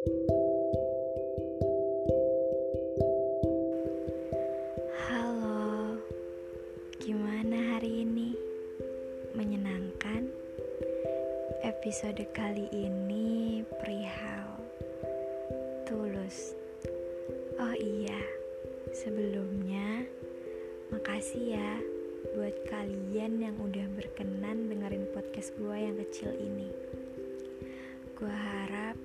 Halo, 0.00 0.16
gimana 6.96 7.76
hari 7.76 8.08
ini? 8.08 8.32
Menyenangkan? 9.36 10.32
Episode 11.60 12.24
kali 12.32 12.72
ini 12.72 13.60
perihal 13.76 14.56
tulus. 15.84 16.56
Oh 17.60 17.76
iya, 17.76 18.24
sebelumnya 18.96 20.08
makasih 20.88 21.60
ya 21.60 21.76
buat 22.32 22.56
kalian 22.72 23.44
yang 23.44 23.52
udah 23.60 23.84
berkenan 23.92 24.64
dengerin 24.72 25.04
podcast 25.12 25.52
gue 25.60 25.76
yang 25.76 26.00
kecil 26.00 26.32
ini. 26.40 26.72
Gue 28.16 28.32
harap 28.32 28.96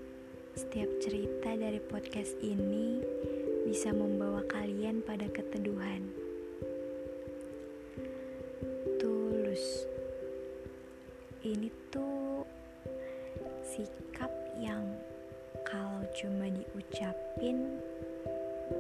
setiap 0.75 0.91
cerita 0.99 1.55
dari 1.55 1.79
podcast 1.79 2.35
ini 2.43 2.99
bisa 3.63 3.95
membawa 3.95 4.43
kalian 4.43 4.99
pada 5.07 5.23
keteduhan. 5.31 6.03
Tulus. 8.99 9.87
Ini 11.47 11.71
tuh 11.95 12.43
sikap 13.63 14.27
yang 14.59 14.83
kalau 15.63 16.03
cuma 16.11 16.51
diucapin 16.51 17.79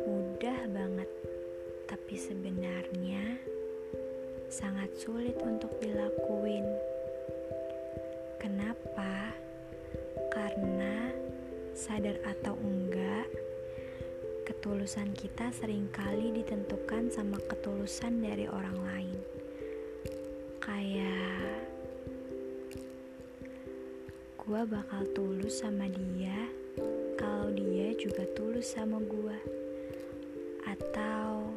mudah 0.03 0.67
banget, 0.75 1.07
tapi 1.87 2.19
sebenarnya 2.19 3.39
sangat 4.51 4.91
sulit 4.99 5.39
untuk 5.39 5.71
dilakuin. 5.79 6.67
Kenapa? 8.43 9.31
Karena 10.35 11.14
sadar 11.75 12.15
atau 12.23 12.55
enggak, 12.55 13.27
ketulusan 14.47 15.11
kita 15.11 15.51
sering 15.51 15.91
kali 15.91 16.31
ditentukan 16.31 17.11
sama 17.11 17.35
ketulusan 17.51 18.23
dari 18.23 18.47
orang 18.47 18.79
lain. 18.79 19.19
Kayak 20.63 21.67
gua 24.39 24.63
bakal 24.63 25.03
tulus 25.11 25.59
sama 25.59 25.91
dia 25.91 26.47
kalau 27.19 27.51
dia 27.51 27.91
juga 27.99 28.23
tulus 28.39 28.71
sama 28.71 29.03
gua. 29.03 29.35
Atau 30.63 31.51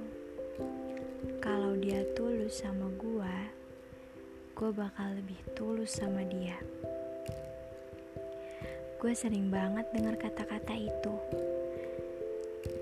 kalau 1.39 1.79
dia 1.79 2.03
tulus 2.19 2.59
sama 2.59 2.91
gua, 2.99 3.55
gua 4.59 4.75
bakal 4.75 5.15
lebih 5.15 5.39
tulus 5.55 5.95
sama 5.95 6.27
dia. 6.27 6.59
Gue 8.99 9.15
sering 9.15 9.47
banget 9.47 9.87
dengar 9.95 10.19
kata-kata 10.19 10.75
itu. 10.75 11.15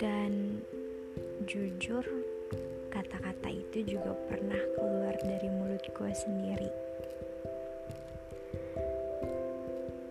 Dan 0.00 0.64
jujur, 1.44 2.00
kata-kata 2.88 3.52
itu 3.52 3.84
juga 3.84 4.16
pernah 4.24 4.56
keluar 4.80 5.12
dari 5.20 5.52
mulut 5.52 5.84
gue 5.84 6.12
sendiri. 6.16 6.72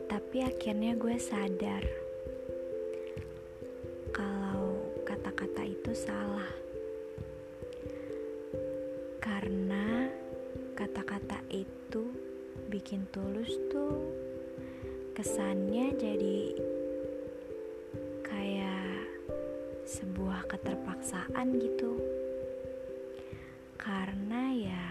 Tapi 0.05 0.45
akhirnya 0.45 0.93
gue 0.93 1.17
sadar 1.17 1.81
kalau 4.13 4.85
kata-kata 5.09 5.65
itu 5.65 5.89
salah. 5.97 6.53
Karena 9.17 10.05
kata-kata 10.77 11.41
itu 11.49 12.13
bikin 12.69 13.09
tulus 13.09 13.57
tuh 13.73 14.25
kesannya 15.15 15.95
jadi 15.95 16.39
kayak 18.19 19.07
sebuah 19.87 20.43
keterpaksaan 20.51 21.55
gitu. 21.55 21.95
Karena 23.79 24.51
ya 24.51 24.87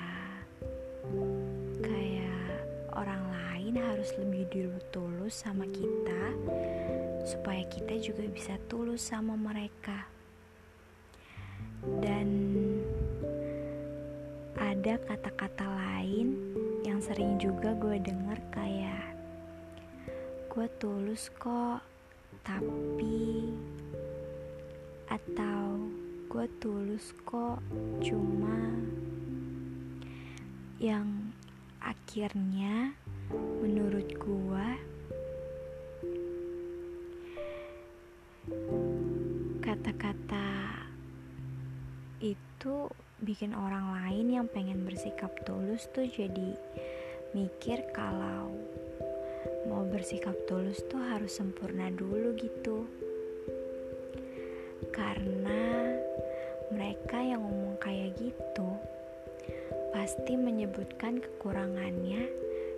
kayak 1.85 2.57
orang 2.97 3.21
lain 3.29 3.77
harus 3.77 4.17
lebih 4.17 4.49
dulu 4.49 4.81
tulus 4.89 5.45
sama 5.45 5.69
kita 5.69 6.33
supaya 7.29 7.61
kita 7.69 8.01
juga 8.01 8.25
bisa 8.25 8.57
tulus 8.65 9.05
sama 9.05 9.37
mereka. 9.37 10.09
Dan 12.01 12.33
ada 14.57 14.97
kata-kata 15.05 15.69
lain 15.69 16.33
yang 16.81 16.97
sering 17.05 17.37
juga 17.37 17.77
gue 17.77 18.01
denger 18.01 18.41
kayak 18.49 19.04
gue 20.55 20.71
tulus 20.79 21.35
kok. 21.35 21.83
Tapi 22.47 23.51
atau 25.11 25.91
gue 26.31 26.47
tulus 26.63 27.11
kok 27.27 27.59
cuma 27.99 28.59
yang 30.79 31.35
akhirnya 31.83 32.95
menurut 33.35 34.07
gue 34.15 34.69
kata-kata 39.59 40.51
itu 42.23 42.87
bikin 43.27 43.59
orang 43.59 43.91
lain 44.03 44.27
yang 44.31 44.47
pengen 44.47 44.87
bersikap 44.87 45.35
tulus 45.43 45.91
tuh 45.91 46.07
jadi 46.07 46.55
mikir 47.35 47.83
kalau 47.91 48.55
mau 49.65 49.85
bersikap 49.89 50.37
tulus 50.45 50.85
tuh 50.93 51.01
harus 51.01 51.33
sempurna 51.33 51.89
dulu 51.89 52.37
gitu. 52.37 52.85
Karena 54.93 55.95
mereka 56.69 57.21
yang 57.21 57.41
ngomong 57.45 57.81
kayak 57.81 58.17
gitu 58.21 58.71
pasti 59.95 60.37
menyebutkan 60.37 61.23
kekurangannya 61.23 62.29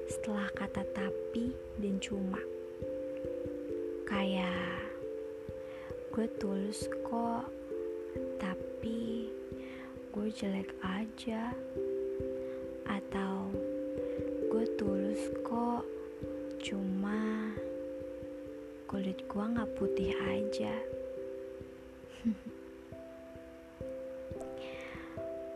setelah 0.07 0.47
kata 0.55 0.87
tapi 0.95 1.51
dan 1.83 1.99
cuma. 1.99 2.39
Kayak 4.07 4.87
gue 6.15 6.27
tulus 6.39 6.87
kok 7.03 7.51
tapi 8.39 9.27
gue 10.15 10.27
jelek 10.31 10.71
aja. 10.87 11.51
Atau 12.87 13.51
gue 14.47 14.65
tulus 14.79 15.27
kok 15.43 15.96
Cuma 16.67 17.55
kulit 18.91 19.23
gua 19.31 19.47
gak 19.55 19.71
putih 19.79 20.11
aja. 20.19 20.75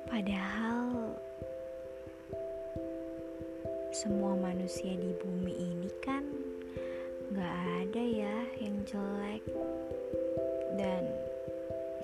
Padahal 0.07 1.19
semua 3.91 4.39
manusia 4.39 4.95
di 4.95 5.11
bumi 5.19 5.51
ini 5.51 5.91
kan 5.99 6.23
gak 7.35 7.59
ada 7.59 8.03
ya 8.07 8.47
yang 8.63 8.79
jelek 8.87 9.43
dan 10.79 11.11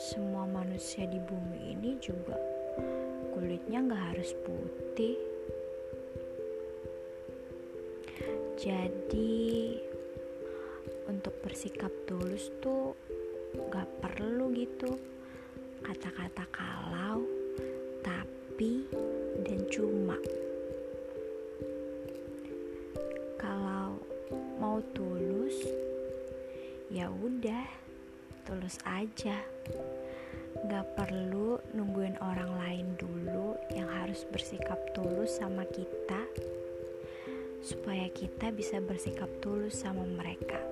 semua 0.02 0.50
manusia 0.50 1.06
di 1.06 1.22
bumi 1.22 1.78
ini 1.78 1.94
juga 2.02 2.34
kulitnya 3.38 3.86
gak 3.86 4.18
harus 4.18 4.34
putih 4.42 5.14
jadi 8.56 9.76
untuk 11.12 11.36
bersikap 11.44 11.92
tulus 12.08 12.48
tuh 12.64 12.96
gak 13.68 13.84
perlu 14.00 14.48
gitu. 14.56 14.96
Kata-kata 15.84 16.48
kalau 16.48 17.20
tapi 18.00 18.88
dan 19.44 19.60
cuma. 19.68 20.16
Kalau 23.36 24.00
mau 24.56 24.80
tulus 24.96 25.60
ya 26.88 27.12
udah 27.12 27.68
tulus 28.48 28.80
aja. 28.88 29.36
Gak 30.64 30.96
perlu 30.96 31.60
nungguin 31.76 32.16
orang 32.24 32.56
lain 32.56 32.88
dulu 32.96 33.52
yang 33.76 33.92
harus 33.92 34.24
bersikap 34.32 34.80
tulus 34.96 35.36
sama 35.36 35.68
kita 35.68 36.24
supaya 37.66 38.06
kita 38.14 38.54
bisa 38.54 38.78
bersikap 38.78 39.26
tulus 39.42 39.82
sama 39.82 40.06
mereka, 40.06 40.62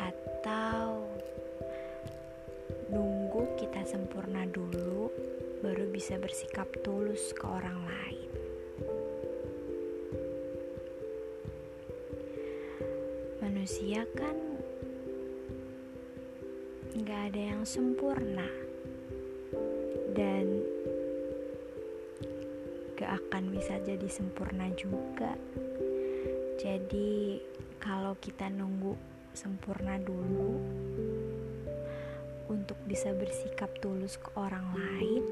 atau 0.00 1.04
nunggu 2.88 3.60
kita 3.60 3.84
sempurna 3.84 4.48
dulu, 4.48 5.12
baru 5.60 5.84
bisa 5.92 6.16
bersikap 6.16 6.64
tulus 6.80 7.36
ke 7.36 7.44
orang 7.44 7.76
lain. 7.84 8.30
Manusia 13.44 14.08
kan 14.16 14.36
nggak 16.96 17.20
ada 17.36 17.42
yang 17.52 17.68
sempurna, 17.68 18.48
dan 20.16 20.64
gak 22.98 23.14
akan 23.14 23.54
bisa 23.54 23.78
jadi 23.86 24.10
sempurna 24.10 24.66
juga. 24.74 25.38
Jadi, 26.58 27.38
kalau 27.78 28.18
kita 28.18 28.50
nunggu 28.50 28.98
sempurna 29.38 30.02
dulu 30.02 30.58
untuk 32.50 32.74
bisa 32.90 33.14
bersikap 33.14 33.70
tulus 33.78 34.18
ke 34.18 34.34
orang 34.34 34.66
lain? 34.74 35.22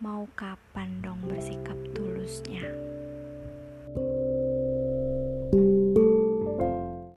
Mau 0.00 0.24
kapan 0.32 1.04
dong 1.04 1.20
bersikap 1.28 1.76
tulusnya? 1.92 2.64